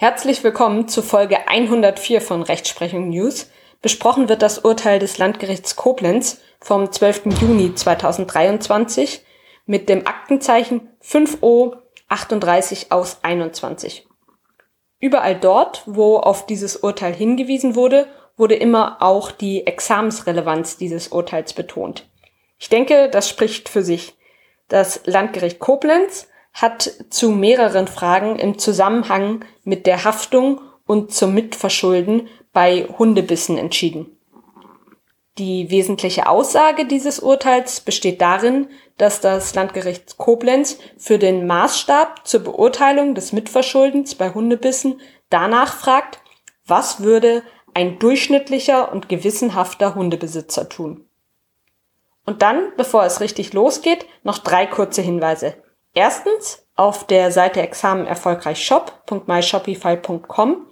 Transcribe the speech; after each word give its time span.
Herzlich 0.00 0.42
willkommen 0.42 0.88
zu 0.88 1.02
Folge 1.02 1.46
104 1.46 2.22
von 2.22 2.40
Rechtsprechung 2.40 3.10
News. 3.10 3.50
Besprochen 3.82 4.30
wird 4.30 4.40
das 4.40 4.60
Urteil 4.60 4.98
des 4.98 5.18
Landgerichts 5.18 5.76
Koblenz 5.76 6.40
vom 6.58 6.90
12. 6.90 7.38
Juni 7.38 7.74
2023 7.74 9.22
mit 9.66 9.90
dem 9.90 10.06
Aktenzeichen 10.06 10.88
5O 11.04 11.76
38 12.08 12.90
aus 12.92 13.18
21. 13.20 14.08
Überall 15.00 15.38
dort, 15.38 15.82
wo 15.84 16.16
auf 16.16 16.46
dieses 16.46 16.76
Urteil 16.76 17.12
hingewiesen 17.12 17.74
wurde, 17.74 18.06
wurde 18.38 18.54
immer 18.54 19.02
auch 19.02 19.30
die 19.30 19.66
Examensrelevanz 19.66 20.78
dieses 20.78 21.08
Urteils 21.08 21.52
betont. 21.52 22.08
Ich 22.58 22.70
denke, 22.70 23.10
das 23.10 23.28
spricht 23.28 23.68
für 23.68 23.82
sich. 23.82 24.16
Das 24.66 25.02
Landgericht 25.04 25.58
Koblenz 25.58 26.29
hat 26.52 26.90
zu 27.10 27.30
mehreren 27.30 27.86
Fragen 27.86 28.36
im 28.36 28.58
Zusammenhang 28.58 29.44
mit 29.64 29.86
der 29.86 30.04
Haftung 30.04 30.60
und 30.86 31.12
zum 31.12 31.34
Mitverschulden 31.34 32.28
bei 32.52 32.86
Hundebissen 32.98 33.56
entschieden. 33.56 34.16
Die 35.38 35.70
wesentliche 35.70 36.28
Aussage 36.28 36.84
dieses 36.84 37.20
Urteils 37.20 37.80
besteht 37.80 38.20
darin, 38.20 38.68
dass 38.98 39.20
das 39.20 39.54
Landgericht 39.54 40.18
Koblenz 40.18 40.78
für 40.98 41.18
den 41.18 41.46
Maßstab 41.46 42.26
zur 42.26 42.40
Beurteilung 42.40 43.14
des 43.14 43.32
Mitverschuldens 43.32 44.16
bei 44.16 44.34
Hundebissen 44.34 45.00
danach 45.30 45.78
fragt, 45.78 46.20
was 46.66 47.02
würde 47.02 47.42
ein 47.72 47.98
durchschnittlicher 47.98 48.92
und 48.92 49.08
gewissenhafter 49.08 49.94
Hundebesitzer 49.94 50.68
tun. 50.68 51.06
Und 52.26 52.42
dann, 52.42 52.72
bevor 52.76 53.04
es 53.04 53.20
richtig 53.20 53.52
losgeht, 53.52 54.06
noch 54.22 54.38
drei 54.38 54.66
kurze 54.66 55.00
Hinweise. 55.00 55.54
Erstens, 55.94 56.66
auf 56.76 57.06
der 57.06 57.32
Seite 57.32 57.60
Examen 57.60 58.06
erfolgreich 58.06 58.64
shop.myshopify.com 58.64 60.66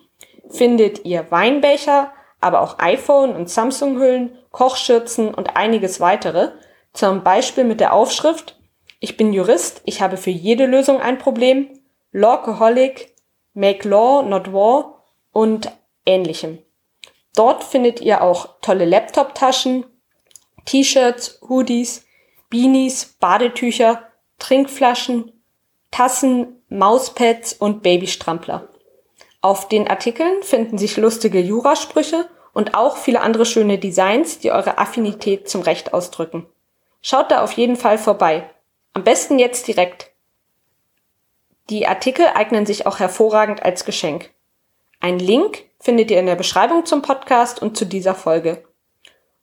findet 0.48 1.04
ihr 1.04 1.30
Weinbecher, 1.30 2.12
aber 2.40 2.62
auch 2.62 2.78
iPhone 2.78 3.34
und 3.34 3.50
Samsung-Hüllen, 3.50 4.38
Kochschürzen 4.50 5.34
und 5.34 5.56
einiges 5.56 6.00
weitere. 6.00 6.52
Zum 6.92 7.22
Beispiel 7.22 7.64
mit 7.64 7.80
der 7.80 7.92
Aufschrift 7.92 8.58
Ich 9.00 9.16
bin 9.16 9.32
Jurist, 9.32 9.82
ich 9.84 10.00
habe 10.00 10.16
für 10.16 10.30
jede 10.30 10.66
Lösung 10.66 11.00
ein 11.00 11.18
Problem, 11.18 11.68
Lawcoholic, 12.12 13.14
Make 13.54 13.88
Law, 13.88 14.22
Not 14.22 14.52
War 14.52 15.04
und 15.32 15.70
ähnlichem. 16.06 16.58
Dort 17.34 17.64
findet 17.64 18.00
ihr 18.00 18.22
auch 18.22 18.60
tolle 18.62 18.84
Laptop-Taschen, 18.84 19.84
T-Shirts, 20.64 21.40
Hoodies, 21.48 22.04
Beanies, 22.50 23.16
Badetücher, 23.20 24.07
Trinkflaschen, 24.38 25.32
Tassen, 25.90 26.62
Mauspads 26.68 27.54
und 27.54 27.82
Babystrampler. 27.82 28.68
Auf 29.40 29.68
den 29.68 29.88
Artikeln 29.88 30.42
finden 30.42 30.78
sich 30.78 30.96
lustige 30.96 31.40
Jurasprüche 31.40 32.28
und 32.52 32.74
auch 32.74 32.96
viele 32.96 33.20
andere 33.20 33.46
schöne 33.46 33.78
Designs, 33.78 34.38
die 34.40 34.50
eure 34.50 34.78
Affinität 34.78 35.48
zum 35.48 35.62
Recht 35.62 35.94
ausdrücken. 35.94 36.46
Schaut 37.02 37.30
da 37.30 37.42
auf 37.42 37.52
jeden 37.52 37.76
Fall 37.76 37.98
vorbei. 37.98 38.50
Am 38.94 39.04
besten 39.04 39.38
jetzt 39.38 39.68
direkt. 39.68 40.10
Die 41.70 41.86
Artikel 41.86 42.26
eignen 42.34 42.66
sich 42.66 42.86
auch 42.86 42.98
hervorragend 42.98 43.62
als 43.62 43.84
Geschenk. 43.84 44.30
Ein 45.00 45.18
Link 45.18 45.64
findet 45.78 46.10
ihr 46.10 46.18
in 46.18 46.26
der 46.26 46.34
Beschreibung 46.34 46.84
zum 46.84 47.02
Podcast 47.02 47.62
und 47.62 47.76
zu 47.76 47.84
dieser 47.84 48.14
Folge. 48.14 48.64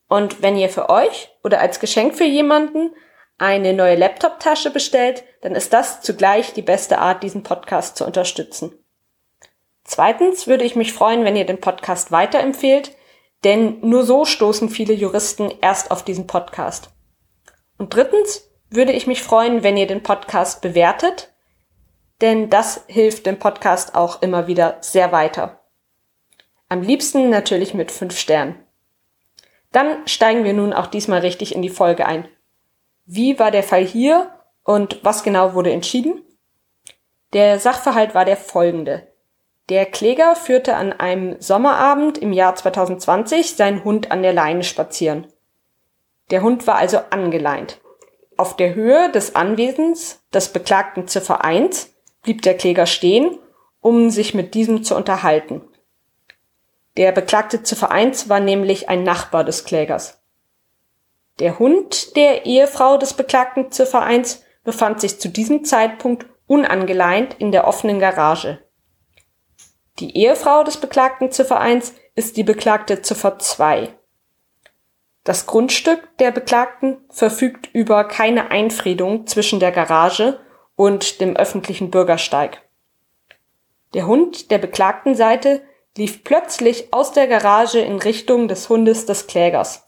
Und 0.08 0.42
wenn 0.42 0.56
ihr 0.56 0.68
für 0.68 0.90
euch 0.90 1.30
oder 1.42 1.60
als 1.60 1.80
Geschenk 1.80 2.14
für 2.14 2.24
jemanden 2.24 2.90
eine 3.38 3.72
neue 3.72 3.96
Laptop-Tasche 3.96 4.70
bestellt, 4.70 5.24
dann 5.42 5.54
ist 5.54 5.72
das 5.72 6.00
zugleich 6.00 6.52
die 6.52 6.62
beste 6.62 6.98
Art, 6.98 7.22
diesen 7.22 7.42
Podcast 7.42 7.96
zu 7.96 8.04
unterstützen. 8.04 8.72
Zweitens 9.84 10.46
würde 10.46 10.64
ich 10.64 10.74
mich 10.74 10.92
freuen, 10.92 11.24
wenn 11.24 11.36
ihr 11.36 11.46
den 11.46 11.60
Podcast 11.60 12.10
weiterempfehlt, 12.10 12.92
denn 13.44 13.78
nur 13.80 14.04
so 14.04 14.24
stoßen 14.24 14.68
viele 14.68 14.94
Juristen 14.94 15.52
erst 15.60 15.90
auf 15.90 16.02
diesen 16.02 16.26
Podcast. 16.26 16.90
Und 17.78 17.94
drittens 17.94 18.50
würde 18.70 18.92
ich 18.92 19.06
mich 19.06 19.22
freuen, 19.22 19.62
wenn 19.62 19.76
ihr 19.76 19.86
den 19.86 20.02
Podcast 20.02 20.62
bewertet, 20.62 21.32
denn 22.20 22.50
das 22.50 22.84
hilft 22.88 23.26
dem 23.26 23.38
Podcast 23.38 23.94
auch 23.94 24.22
immer 24.22 24.46
wieder 24.46 24.78
sehr 24.80 25.12
weiter. 25.12 25.60
Am 26.68 26.82
liebsten 26.82 27.30
natürlich 27.30 27.74
mit 27.74 27.92
fünf 27.92 28.18
Sternen. 28.18 28.56
Dann 29.70 30.06
steigen 30.08 30.42
wir 30.42 30.54
nun 30.54 30.72
auch 30.72 30.86
diesmal 30.86 31.20
richtig 31.20 31.54
in 31.54 31.62
die 31.62 31.68
Folge 31.68 32.06
ein. 32.06 32.26
Wie 33.06 33.38
war 33.38 33.52
der 33.52 33.62
Fall 33.62 33.84
hier 33.84 34.30
und 34.64 35.04
was 35.04 35.22
genau 35.22 35.54
wurde 35.54 35.70
entschieden? 35.72 36.22
Der 37.32 37.60
Sachverhalt 37.60 38.14
war 38.16 38.24
der 38.24 38.36
folgende. 38.36 39.06
Der 39.68 39.86
Kläger 39.86 40.34
führte 40.34 40.74
an 40.74 40.92
einem 40.92 41.40
Sommerabend 41.40 42.18
im 42.18 42.32
Jahr 42.32 42.56
2020 42.56 43.54
seinen 43.54 43.84
Hund 43.84 44.10
an 44.10 44.22
der 44.22 44.32
Leine 44.32 44.64
spazieren. 44.64 45.28
Der 46.30 46.42
Hund 46.42 46.66
war 46.66 46.76
also 46.76 46.98
angeleint. 47.10 47.80
Auf 48.36 48.56
der 48.56 48.74
Höhe 48.74 49.10
des 49.12 49.36
Anwesens 49.36 50.20
des 50.34 50.48
Beklagten 50.48 51.06
Ziffer 51.06 51.44
1 51.44 51.94
blieb 52.22 52.42
der 52.42 52.56
Kläger 52.56 52.86
stehen, 52.86 53.38
um 53.80 54.10
sich 54.10 54.34
mit 54.34 54.54
diesem 54.54 54.82
zu 54.82 54.96
unterhalten. 54.96 55.62
Der 56.96 57.12
Beklagte 57.12 57.62
Ziffer 57.62 57.92
1 57.92 58.28
war 58.28 58.40
nämlich 58.40 58.88
ein 58.88 59.04
Nachbar 59.04 59.44
des 59.44 59.64
Klägers. 59.64 60.20
Der 61.38 61.58
Hund 61.58 62.16
der 62.16 62.46
Ehefrau 62.46 62.96
des 62.96 63.12
Beklagten 63.12 63.70
Ziffer 63.70 64.02
1 64.02 64.42
befand 64.64 65.02
sich 65.02 65.20
zu 65.20 65.28
diesem 65.28 65.64
Zeitpunkt 65.64 66.26
unangeleint 66.46 67.34
in 67.38 67.52
der 67.52 67.66
offenen 67.66 68.00
Garage. 68.00 68.58
Die 69.98 70.16
Ehefrau 70.16 70.64
des 70.64 70.78
Beklagten 70.78 71.30
Ziffer 71.30 71.60
1 71.60 71.94
ist 72.14 72.36
die 72.36 72.42
Beklagte 72.42 73.02
Ziffer 73.02 73.38
2. 73.38 73.94
Das 75.24 75.46
Grundstück 75.46 76.16
der 76.18 76.30
Beklagten 76.30 76.98
verfügt 77.10 77.68
über 77.74 78.04
keine 78.04 78.50
Einfriedung 78.50 79.26
zwischen 79.26 79.60
der 79.60 79.72
Garage 79.72 80.40
und 80.74 81.20
dem 81.20 81.36
öffentlichen 81.36 81.90
Bürgersteig. 81.90 82.62
Der 83.92 84.06
Hund 84.06 84.50
der 84.50 84.58
beklagten 84.58 85.14
Seite 85.14 85.62
lief 85.96 86.24
plötzlich 86.24 86.92
aus 86.92 87.12
der 87.12 87.26
Garage 87.26 87.80
in 87.80 87.98
Richtung 87.98 88.48
des 88.48 88.68
Hundes 88.68 89.06
des 89.06 89.26
Klägers. 89.26 89.85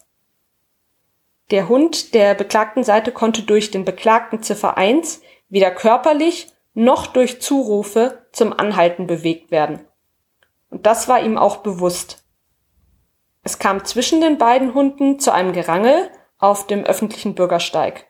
Der 1.51 1.67
Hund 1.67 2.13
der 2.13 2.35
beklagten 2.35 2.83
Seite 2.83 3.11
konnte 3.11 3.43
durch 3.43 3.71
den 3.71 3.85
Beklagten 3.85 4.43
Ziffer 4.43 4.77
1 4.77 5.21
weder 5.49 5.71
körperlich 5.71 6.51
noch 6.73 7.07
durch 7.07 7.41
Zurufe 7.41 8.27
zum 8.31 8.53
Anhalten 8.53 9.07
bewegt 9.07 9.49
werden. 9.49 9.79
Und 10.69 10.85
das 10.85 11.07
war 11.07 11.21
ihm 11.21 11.37
auch 11.37 11.57
bewusst. 11.57 12.23
Es 13.43 13.57
kam 13.57 13.83
zwischen 13.83 14.21
den 14.21 14.37
beiden 14.37 14.75
Hunden 14.75 15.19
zu 15.19 15.31
einem 15.33 15.53
Gerangel 15.53 16.09
auf 16.37 16.67
dem 16.67 16.83
öffentlichen 16.83 17.33
Bürgersteig. 17.33 18.05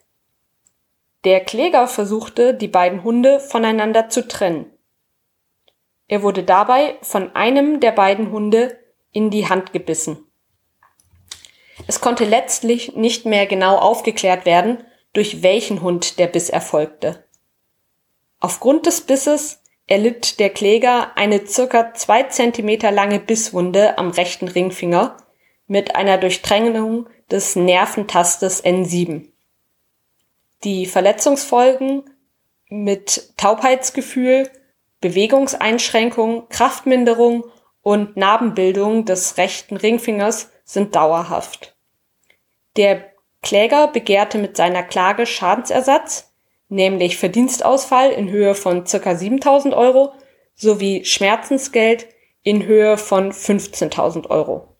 Der 1.23 1.39
Kläger 1.39 1.87
versuchte, 1.87 2.53
die 2.53 2.67
beiden 2.67 3.03
Hunde 3.03 3.39
voneinander 3.39 4.09
zu 4.09 4.27
trennen. 4.27 4.71
Er 6.07 6.23
wurde 6.23 6.43
dabei 6.43 6.97
von 7.01 7.35
einem 7.35 7.79
der 7.79 7.91
beiden 7.91 8.31
Hunde 8.31 8.77
in 9.11 9.29
die 9.29 9.47
Hand 9.47 9.73
gebissen. 9.73 10.28
Es 11.87 12.01
konnte 12.01 12.25
letztlich 12.25 12.95
nicht 12.95 13.25
mehr 13.25 13.45
genau 13.45 13.77
aufgeklärt 13.77 14.45
werden, 14.45 14.83
durch 15.13 15.41
welchen 15.41 15.81
Hund 15.81 16.19
der 16.19 16.27
Biss 16.27 16.49
erfolgte. 16.49 17.25
Aufgrund 18.39 18.85
des 18.85 19.01
Bisses 19.01 19.61
erlitt 19.87 20.39
der 20.39 20.49
Kläger 20.49 21.17
eine 21.17 21.45
circa 21.47 21.93
zwei 21.93 22.23
Zentimeter 22.23 22.91
lange 22.91 23.19
Bisswunde 23.19 23.97
am 23.97 24.11
rechten 24.11 24.47
Ringfinger 24.47 25.17
mit 25.67 25.95
einer 25.95 26.17
Durchdrängung 26.17 27.07
des 27.31 27.55
Nerventastes 27.55 28.63
N7. 28.63 29.27
Die 30.63 30.85
Verletzungsfolgen 30.85 32.03
mit 32.69 33.33
Taubheitsgefühl, 33.37 34.49
Bewegungseinschränkung, 35.01 36.49
Kraftminderung 36.49 37.45
und 37.81 38.17
Narbenbildung 38.17 39.05
des 39.05 39.37
rechten 39.37 39.77
Ringfingers 39.77 40.51
sind 40.69 40.95
dauerhaft. 40.95 41.75
Der 42.77 43.11
Kläger 43.41 43.87
begehrte 43.87 44.37
mit 44.37 44.55
seiner 44.55 44.83
Klage 44.83 45.25
Schadensersatz, 45.25 46.31
nämlich 46.67 47.17
Verdienstausfall 47.17 48.11
in 48.11 48.29
Höhe 48.29 48.53
von 48.53 48.83
ca. 48.83 49.15
7000 49.15 49.73
Euro 49.73 50.13
sowie 50.53 51.03
Schmerzensgeld 51.05 52.07
in 52.43 52.67
Höhe 52.67 52.97
von 52.97 53.31
15.000 53.31 54.29
Euro. 54.29 54.75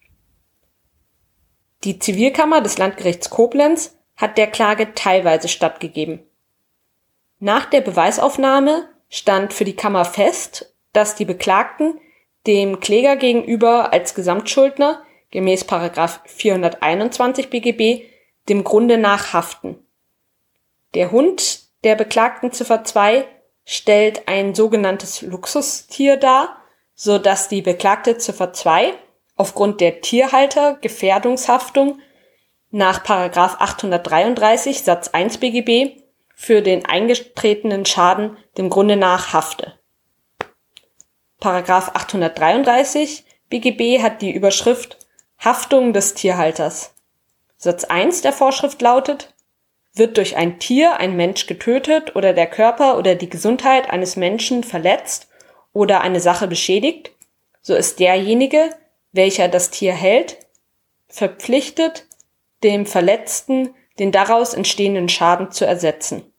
Die 1.84 1.98
Zivilkammer 1.98 2.62
des 2.62 2.78
Landgerichts 2.78 3.32
Koblenz 3.32 3.98
hat 4.16 4.38
der 4.38 4.48
Klage 4.48 4.94
teilweise 4.94 5.48
stattgegeben. 5.48 6.20
Nach 7.40 7.66
der 7.66 7.82
Beweisaufnahme 7.82 8.90
stand 9.10 9.54
für 9.54 9.66
die 9.66 9.76
Kammer 9.76 10.06
fest, 10.06 10.76
dass 10.94 11.16
die 11.16 11.26
Beklagten 11.26 12.00
dem 12.46 12.80
Kläger 12.80 13.16
gegenüber 13.16 13.92
als 13.92 14.14
Gesamtschuldner 14.14 15.04
gemäß 15.32 15.66
421 16.26 17.50
BGB 17.50 18.06
dem 18.48 18.64
Grunde 18.64 18.98
nach 18.98 19.34
haften. 19.34 19.78
Der 20.96 21.12
Hund 21.12 21.62
der 21.84 21.96
Beklagten 21.96 22.52
Ziffer 22.52 22.84
2 22.84 23.26
stellt 23.66 24.28
ein 24.28 24.56
sogenanntes 24.56 25.22
Luxustier 25.22 26.18
dar, 26.18 26.58
so 26.96 27.20
dass 27.20 27.48
die 27.48 27.62
beklagte 27.62 28.18
Ziffer 28.18 28.52
2 28.52 28.94
aufgrund 29.36 29.80
der 29.80 30.02
Tierhaltergefährdungshaftung 30.02 32.00
nach 32.72 33.04
833 33.06 34.84
Satz 34.84 35.10
1 35.10 35.38
BGB 35.38 36.02
für 36.36 36.62
den 36.62 36.86
eingetretenen 36.86 37.86
Schaden 37.86 38.38
dem 38.58 38.70
Grunde 38.70 38.96
nach 38.96 39.34
hafte. 39.34 39.74
Paragraph 41.40 41.92
833 41.94 43.24
BGB 43.50 44.02
hat 44.02 44.22
die 44.22 44.32
Überschrift 44.32 44.99
Haftung 45.40 45.94
des 45.94 46.16
Tierhalters. 46.16 46.94
Satz 47.56 47.86
1 47.86 48.22
der 48.24 48.34
Vorschrift 48.34 48.82
lautet, 48.82 49.34
wird 49.94 50.18
durch 50.18 50.36
ein 50.36 50.60
Tier 50.60 50.98
ein 50.98 51.16
Mensch 51.16 51.48
getötet 51.48 52.14
oder 52.18 52.34
der 52.34 52.48
Körper 52.48 52.98
oder 52.98 53.16
die 53.16 53.30
Gesundheit 53.30 53.90
eines 53.90 54.18
Menschen 54.18 54.66
verletzt 54.66 55.30
oder 55.72 56.02
eine 56.02 56.20
Sache 56.20 56.48
beschädigt, 56.48 57.12
so 57.62 57.74
ist 57.74 58.00
derjenige, 58.02 58.70
welcher 59.14 59.48
das 59.48 59.70
Tier 59.70 59.94
hält, 59.94 60.38
verpflichtet, 61.08 62.06
dem 62.62 62.86
Verletzten 62.86 63.74
den 63.98 64.12
daraus 64.12 64.54
entstehenden 64.54 65.08
Schaden 65.08 65.52
zu 65.52 65.66
ersetzen. 65.66 66.34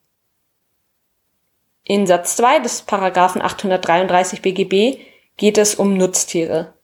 In 1.85 2.07
Satz 2.07 2.37
2 2.37 2.59
des 2.59 2.83
Paragraphen 2.83 3.41
833 3.41 4.43
BGB 4.43 5.01
geht 5.39 5.57
es 5.57 5.75
um 5.75 5.97
Nutztiere. 5.97 6.75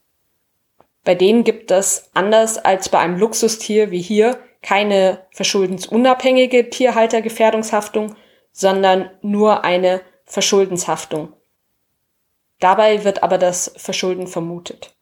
Bei 1.07 1.15
denen 1.15 1.45
gibt 1.45 1.71
es, 1.71 2.11
anders 2.15 2.59
als 2.59 2.89
bei 2.89 2.99
einem 2.99 3.17
Luxustier 3.17 3.93
wie 3.93 4.03
hier, 4.03 4.41
keine 4.61 5.25
verschuldensunabhängige 5.31 6.69
Tierhaltergefährdungshaftung, 6.69 8.17
sondern 8.51 9.09
nur 9.23 9.63
eine 9.63 10.01
Verschuldenshaftung. 10.25 11.33
Dabei 12.59 13.05
wird 13.05 13.23
aber 13.23 13.39
das 13.39 13.73
Verschulden 13.77 14.27
vermutet. 14.27 14.97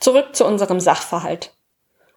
Zurück 0.00 0.34
zu 0.34 0.44
unserem 0.44 0.80
Sachverhalt. 0.80 1.54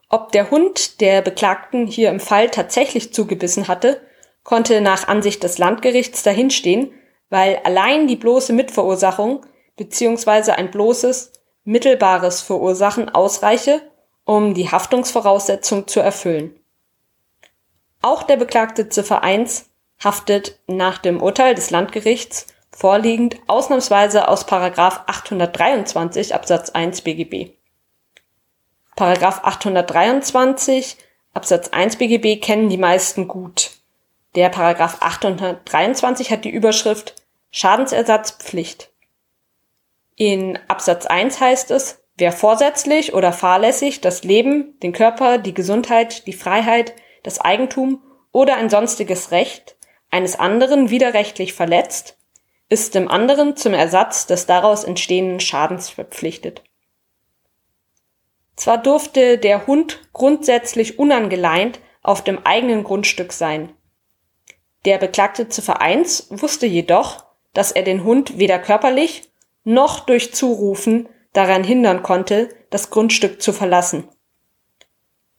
Ob 0.10 0.32
der 0.32 0.50
Hund 0.50 1.00
der 1.00 1.22
Beklagten 1.22 1.86
hier 1.86 2.10
im 2.10 2.20
Fall 2.20 2.50
tatsächlich 2.50 3.14
zugebissen 3.14 3.68
hatte, 3.68 4.02
konnte 4.42 4.82
nach 4.82 5.08
Ansicht 5.08 5.44
des 5.44 5.60
Landgerichts 5.60 6.24
dahinstehen, 6.24 6.92
weil 7.30 7.62
allein 7.66 8.08
die 8.08 8.16
bloße 8.16 8.52
Mitverursachung 8.52 9.46
bzw. 9.76 10.54
ein 10.54 10.72
bloßes 10.72 11.37
mittelbares 11.68 12.42
Verursachen 12.42 13.10
ausreiche, 13.10 13.82
um 14.24 14.54
die 14.54 14.72
Haftungsvoraussetzung 14.72 15.88
zu 15.88 16.00
erfüllen. 16.00 16.58
Auch 18.02 18.24
der 18.24 18.38
Beklagte 18.38 18.88
Ziffer 18.88 19.22
1 19.22 19.70
haftet 20.02 20.60
nach 20.68 20.98
dem 20.98 21.22
Urteil 21.22 21.56
des 21.56 21.70
Landgerichts 21.70 22.48
vorliegend 22.72 23.38
ausnahmsweise 23.48 24.30
aus 24.30 24.48
823 24.48 26.34
Absatz 26.34 26.70
1 26.70 27.02
BGB. 27.02 27.52
Paragraph 28.96 29.44
823 29.44 30.98
Absatz 31.34 31.70
1 31.70 31.98
BGB 31.98 32.42
kennen 32.42 32.70
die 32.70 32.78
meisten 32.78 33.28
gut. 33.28 33.72
Der 34.36 34.48
Paragraph 34.50 35.02
823 35.02 36.32
hat 36.32 36.46
die 36.46 36.50
Überschrift 36.50 37.16
Schadensersatzpflicht. 37.52 38.90
In 40.18 40.60
Absatz 40.68 41.06
1 41.06 41.40
heißt 41.40 41.72
es, 41.72 42.04
wer 42.18 42.34
vorsätzlich 42.34 43.14
oder 43.14 43.32
fahrlässig 43.32 44.02
das 44.02 44.24
Leben, 44.24 44.78
den 44.82 44.92
Körper, 44.92 45.38
die 45.38 45.54
Gesundheit, 45.54 46.28
die 46.28 46.34
Freiheit, 46.34 46.94
das 47.24 47.40
Eigentum 47.40 48.02
oder 48.34 48.58
ein 48.58 48.70
sonstiges 48.70 49.32
Recht 49.32 49.78
eines 50.10 50.38
anderen 50.38 50.90
widerrechtlich 50.90 51.54
verletzt, 51.54 52.18
ist 52.68 52.96
dem 52.96 53.08
anderen 53.08 53.56
zum 53.56 53.74
Ersatz 53.74 54.26
des 54.26 54.46
daraus 54.46 54.84
entstehenden 54.84 55.40
Schadens 55.40 55.90
verpflichtet. 55.90 56.64
Zwar 58.58 58.78
durfte 58.78 59.38
der 59.38 59.68
Hund 59.68 60.02
grundsätzlich 60.12 61.00
unangeleint 61.00 61.80
auf 62.02 62.24
dem 62.24 62.46
eigenen 62.46 62.84
Grundstück 62.84 63.32
sein, 63.32 63.72
der 64.88 64.98
Beklagte 65.00 65.50
Ziffer 65.50 65.82
1 65.82 66.28
wusste 66.30 66.66
jedoch, 66.66 67.26
dass 67.54 67.74
er 67.74 67.84
den 67.84 68.06
Hund 68.06 68.38
weder 68.38 68.58
körperlich 68.58 69.27
noch 69.68 70.00
durch 70.00 70.34
Zurufen 70.34 71.08
daran 71.34 71.64
hindern 71.64 72.02
konnte, 72.02 72.50
das 72.70 72.90
Grundstück 72.90 73.42
zu 73.42 73.52
verlassen. 73.52 74.08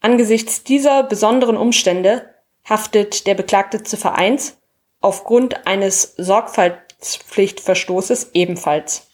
Angesichts 0.01 0.63
dieser 0.63 1.03
besonderen 1.03 1.57
Umstände 1.57 2.29
haftet 2.69 3.27
der 3.27 3.35
Beklagte 3.35 3.83
Ziffer 3.83 4.17
1 4.17 4.59
aufgrund 5.01 5.67
eines 5.67 6.15
Sorgfaltspflichtverstoßes 6.19 8.33
ebenfalls. 8.35 9.07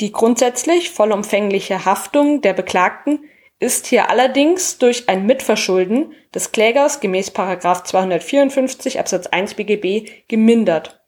Die 0.00 0.12
grundsätzlich 0.12 0.90
vollumfängliche 0.90 1.86
Haftung 1.86 2.42
der 2.42 2.52
Beklagten 2.52 3.24
ist 3.60 3.86
hier 3.86 4.10
allerdings 4.10 4.76
durch 4.76 5.08
ein 5.08 5.24
Mitverschulden 5.24 6.12
des 6.34 6.52
Klägers 6.52 7.00
gemäß 7.00 7.32
254 7.32 9.00
Absatz 9.00 9.26
1 9.26 9.54
BGB 9.54 10.28
gemindert, 10.28 10.98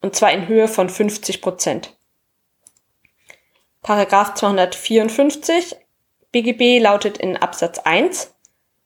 und 0.00 0.14
zwar 0.14 0.32
in 0.32 0.48
Höhe 0.48 0.68
von 0.68 0.88
50 0.88 1.42
Prozent. 1.42 1.96
Paragraph 3.82 4.34
254 4.34 5.76
BGB 6.32 6.80
lautet 6.82 7.18
in 7.18 7.36
Absatz 7.36 7.78
1, 7.78 8.34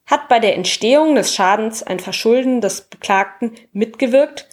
hat 0.05 0.29
bei 0.29 0.39
der 0.39 0.55
Entstehung 0.55 1.15
des 1.15 1.33
Schadens 1.33 1.83
ein 1.83 1.99
Verschulden 1.99 2.61
des 2.61 2.81
Beklagten 2.81 3.53
mitgewirkt, 3.71 4.47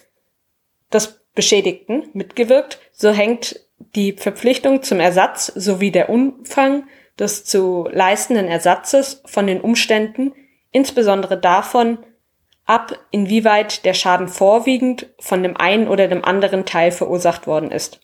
des 0.91 1.21
Beschädigten 1.33 2.09
mitgewirkt, 2.13 2.79
so 2.91 3.11
hängt 3.11 3.59
die 3.95 4.13
Verpflichtung 4.13 4.83
zum 4.83 4.99
Ersatz 4.99 5.47
sowie 5.47 5.91
der 5.91 6.09
Umfang 6.09 6.87
des 7.17 7.45
zu 7.45 7.87
leistenden 7.91 8.47
Ersatzes 8.47 9.21
von 9.25 9.47
den 9.47 9.61
Umständen, 9.61 10.33
insbesondere 10.71 11.39
davon 11.39 11.99
ab, 12.65 12.97
inwieweit 13.11 13.85
der 13.85 13.93
Schaden 13.93 14.27
vorwiegend 14.27 15.07
von 15.19 15.43
dem 15.43 15.57
einen 15.57 15.87
oder 15.87 16.07
dem 16.07 16.23
anderen 16.23 16.65
Teil 16.65 16.91
verursacht 16.91 17.47
worden 17.47 17.71
ist. 17.71 17.99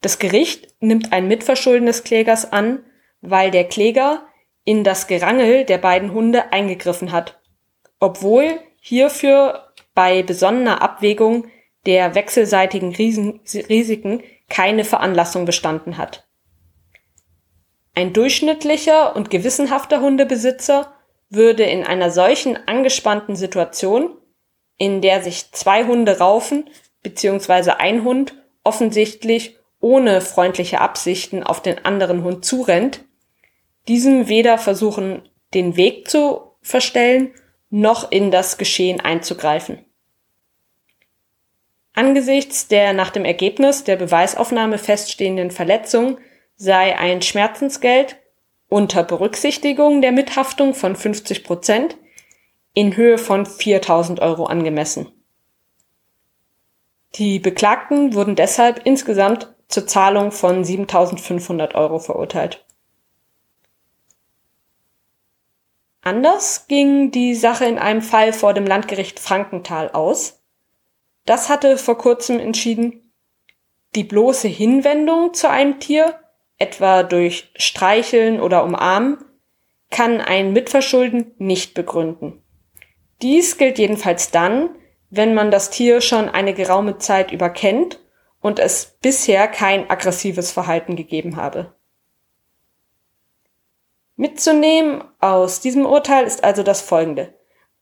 Das 0.00 0.18
Gericht 0.18 0.74
nimmt 0.80 1.12
ein 1.12 1.28
Mitverschulden 1.28 1.86
des 1.86 2.04
Klägers 2.04 2.52
an, 2.52 2.84
weil 3.20 3.50
der 3.50 3.64
Kläger 3.64 4.26
in 4.64 4.84
das 4.84 5.06
Gerangel 5.06 5.64
der 5.64 5.78
beiden 5.78 6.12
Hunde 6.12 6.52
eingegriffen 6.52 7.12
hat, 7.12 7.40
obwohl 8.00 8.60
hierfür 8.80 9.72
bei 9.94 10.22
besonnener 10.22 10.82
Abwägung 10.82 11.46
der 11.86 12.14
wechselseitigen 12.14 12.94
Risiken 12.94 14.22
keine 14.48 14.84
Veranlassung 14.84 15.44
bestanden 15.44 15.96
hat. 15.98 16.26
Ein 17.94 18.12
durchschnittlicher 18.12 19.14
und 19.14 19.30
gewissenhafter 19.30 20.00
Hundebesitzer 20.00 20.93
würde 21.34 21.64
in 21.64 21.84
einer 21.84 22.10
solchen 22.10 22.56
angespannten 22.68 23.36
Situation, 23.36 24.16
in 24.76 25.00
der 25.00 25.22
sich 25.22 25.52
zwei 25.52 25.84
Hunde 25.84 26.18
raufen, 26.18 26.68
beziehungsweise 27.02 27.78
ein 27.78 28.04
Hund 28.04 28.34
offensichtlich 28.64 29.56
ohne 29.80 30.20
freundliche 30.20 30.80
Absichten 30.80 31.42
auf 31.42 31.60
den 31.60 31.84
anderen 31.84 32.24
Hund 32.24 32.44
zurennt, 32.44 33.04
diesem 33.86 34.28
weder 34.28 34.56
versuchen, 34.56 35.28
den 35.52 35.76
Weg 35.76 36.08
zu 36.08 36.40
verstellen, 36.62 37.32
noch 37.68 38.10
in 38.10 38.30
das 38.30 38.56
Geschehen 38.56 39.00
einzugreifen. 39.00 39.84
Angesichts 41.92 42.66
der 42.66 42.92
nach 42.92 43.10
dem 43.10 43.24
Ergebnis 43.24 43.84
der 43.84 43.96
Beweisaufnahme 43.96 44.78
feststehenden 44.78 45.50
Verletzung 45.50 46.18
sei 46.56 46.98
ein 46.98 47.22
Schmerzensgeld 47.22 48.16
unter 48.74 49.04
Berücksichtigung 49.04 50.02
der 50.02 50.10
Mithaftung 50.10 50.74
von 50.74 50.96
50 50.96 51.44
Prozent 51.44 51.96
in 52.72 52.96
Höhe 52.96 53.18
von 53.18 53.46
4000 53.46 54.18
Euro 54.18 54.46
angemessen. 54.46 55.12
Die 57.14 57.38
Beklagten 57.38 58.14
wurden 58.14 58.34
deshalb 58.34 58.84
insgesamt 58.84 59.54
zur 59.68 59.86
Zahlung 59.86 60.32
von 60.32 60.64
7500 60.64 61.76
Euro 61.76 62.00
verurteilt. 62.00 62.66
Anders 66.02 66.66
ging 66.66 67.12
die 67.12 67.36
Sache 67.36 67.66
in 67.66 67.78
einem 67.78 68.02
Fall 68.02 68.32
vor 68.32 68.54
dem 68.54 68.66
Landgericht 68.66 69.20
Frankenthal 69.20 69.92
aus. 69.92 70.42
Das 71.26 71.48
hatte 71.48 71.78
vor 71.78 71.96
kurzem 71.96 72.40
entschieden, 72.40 73.12
die 73.94 74.02
bloße 74.02 74.48
Hinwendung 74.48 75.32
zu 75.32 75.48
einem 75.48 75.78
Tier 75.78 76.18
etwa 76.58 77.02
durch 77.02 77.50
Streicheln 77.56 78.40
oder 78.40 78.64
Umarmen, 78.64 79.18
kann 79.90 80.20
ein 80.20 80.52
Mitverschulden 80.52 81.34
nicht 81.38 81.74
begründen. 81.74 82.42
Dies 83.22 83.58
gilt 83.58 83.78
jedenfalls 83.78 84.30
dann, 84.30 84.70
wenn 85.10 85.34
man 85.34 85.50
das 85.50 85.70
Tier 85.70 86.00
schon 86.00 86.28
eine 86.28 86.54
geraume 86.54 86.98
Zeit 86.98 87.32
überkennt 87.32 88.00
und 88.40 88.58
es 88.58 88.98
bisher 89.00 89.48
kein 89.48 89.88
aggressives 89.88 90.50
Verhalten 90.50 90.96
gegeben 90.96 91.36
habe. 91.36 91.74
Mitzunehmen 94.16 95.02
aus 95.20 95.60
diesem 95.60 95.86
Urteil 95.86 96.24
ist 96.26 96.44
also 96.44 96.62
das 96.62 96.80
folgende. 96.80 97.34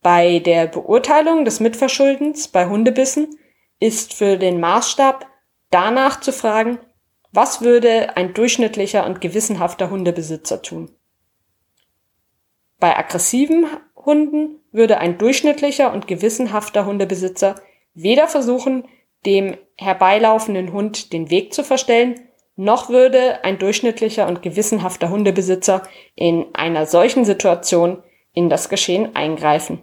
Bei 0.03 0.39
der 0.39 0.67
Beurteilung 0.67 1.45
des 1.45 1.61
Mitverschuldens 1.61 2.49
bei 2.49 2.67
Hundebissen 2.67 3.39
ist 3.81 4.15
für 4.15 4.37
den 4.37 4.61
Maßstab 4.61 5.27
danach 5.71 6.21
zu 6.21 6.33
fragen, 6.33 6.79
was 7.33 7.63
würde 7.63 8.17
ein 8.17 8.35
durchschnittlicher 8.35 9.07
und 9.07 9.21
gewissenhafter 9.21 9.91
Hundebesitzer 9.91 10.63
tun? 10.63 10.91
Bei 12.79 12.97
aggressiven 12.97 13.67
Hunden 13.97 14.61
würde 14.71 14.99
ein 14.99 15.19
durchschnittlicher 15.19 15.93
und 15.93 16.07
gewissenhafter 16.07 16.85
Hundebesitzer 16.85 17.55
weder 17.95 18.29
versuchen, 18.29 18.87
dem 19.25 19.57
herbeilaufenden 19.77 20.73
Hund 20.73 21.13
den 21.13 21.31
Weg 21.31 21.55
zu 21.55 21.65
verstellen, 21.65 22.21
noch 22.57 22.91
würde 22.91 23.45
ein 23.45 23.59
durchschnittlicher 23.59 24.27
und 24.27 24.43
gewissenhafter 24.43 25.09
Hundebesitzer 25.09 25.83
in 26.15 26.47
einer 26.55 26.87
solchen 26.87 27.25
Situation 27.25 28.03
in 28.35 28.51
das 28.51 28.69
Geschehen 28.69 29.17
eingreifen. 29.17 29.83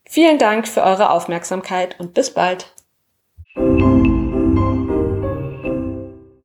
Vielen 0.07 0.37
Dank 0.37 0.67
für 0.67 0.83
eure 0.83 1.09
Aufmerksamkeit 1.09 1.99
und 1.99 2.13
bis 2.13 2.31
bald. 2.33 2.74